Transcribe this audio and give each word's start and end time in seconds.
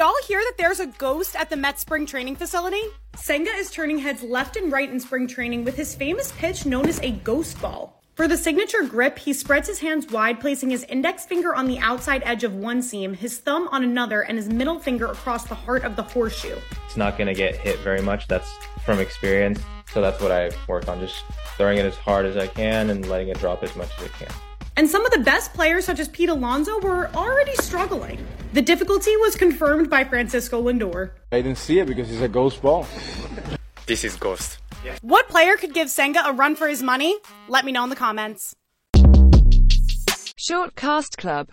y'all 0.00 0.14
hear 0.26 0.40
that 0.40 0.54
there's 0.56 0.80
a 0.80 0.86
ghost 0.86 1.36
at 1.36 1.50
the 1.50 1.56
Mets 1.56 1.82
spring 1.82 2.06
training 2.06 2.34
facility? 2.34 2.80
Senga 3.16 3.50
is 3.50 3.70
turning 3.70 3.98
heads 3.98 4.22
left 4.22 4.56
and 4.56 4.72
right 4.72 4.90
in 4.90 4.98
spring 4.98 5.28
training 5.28 5.62
with 5.62 5.76
his 5.76 5.94
famous 5.94 6.32
pitch 6.38 6.64
known 6.64 6.88
as 6.88 6.98
a 7.00 7.10
ghost 7.10 7.60
ball. 7.60 8.02
For 8.14 8.26
the 8.26 8.38
signature 8.38 8.82
grip, 8.82 9.18
he 9.18 9.34
spreads 9.34 9.68
his 9.68 9.78
hands 9.78 10.10
wide, 10.10 10.40
placing 10.40 10.70
his 10.70 10.84
index 10.84 11.26
finger 11.26 11.54
on 11.54 11.66
the 11.66 11.78
outside 11.80 12.22
edge 12.24 12.44
of 12.44 12.54
one 12.54 12.80
seam, 12.80 13.12
his 13.12 13.36
thumb 13.40 13.68
on 13.72 13.84
another, 13.84 14.22
and 14.22 14.38
his 14.38 14.48
middle 14.48 14.78
finger 14.78 15.04
across 15.04 15.44
the 15.44 15.54
heart 15.54 15.84
of 15.84 15.96
the 15.96 16.02
horseshoe. 16.02 16.56
It's 16.86 16.96
not 16.96 17.18
going 17.18 17.28
to 17.28 17.34
get 17.34 17.54
hit 17.56 17.78
very 17.80 18.00
much. 18.00 18.26
That's 18.26 18.50
from 18.86 19.00
experience. 19.00 19.60
So 19.92 20.00
that's 20.00 20.22
what 20.22 20.32
I 20.32 20.50
work 20.66 20.88
on, 20.88 20.98
just 21.00 21.24
throwing 21.58 21.76
it 21.76 21.84
as 21.84 21.96
hard 21.96 22.24
as 22.24 22.38
I 22.38 22.46
can 22.46 22.88
and 22.88 23.06
letting 23.06 23.28
it 23.28 23.38
drop 23.38 23.62
as 23.62 23.76
much 23.76 23.90
as 23.98 24.06
it 24.06 24.12
can. 24.14 24.32
And 24.80 24.88
some 24.88 25.04
of 25.04 25.12
the 25.12 25.18
best 25.18 25.52
players, 25.52 25.84
such 25.84 26.00
as 26.00 26.08
Pete 26.08 26.30
Alonso, 26.30 26.80
were 26.80 27.10
already 27.14 27.54
struggling. 27.56 28.26
The 28.54 28.62
difficulty 28.62 29.14
was 29.18 29.36
confirmed 29.36 29.90
by 29.90 30.04
Francisco 30.04 30.62
Lindor. 30.62 31.10
I 31.32 31.42
didn't 31.42 31.58
see 31.58 31.80
it 31.80 31.86
because 31.86 32.10
it's 32.10 32.22
a 32.22 32.28
ghost 32.28 32.62
ball. 32.62 32.86
This 33.84 34.04
is 34.04 34.16
Ghost. 34.16 34.56
What 35.02 35.28
player 35.28 35.56
could 35.56 35.74
give 35.74 35.90
Senga 35.90 36.22
a 36.24 36.32
run 36.32 36.56
for 36.56 36.66
his 36.66 36.82
money? 36.82 37.18
Let 37.46 37.66
me 37.66 37.72
know 37.72 37.84
in 37.84 37.90
the 37.90 37.94
comments. 37.94 38.56
Short 40.36 40.74
Cast 40.76 41.18
Club 41.18 41.48